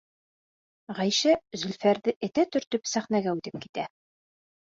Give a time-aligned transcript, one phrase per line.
[0.99, 3.85] Ғәйшә Зөлфәрҙе этә төртөп сәхнәгә үтеп китә.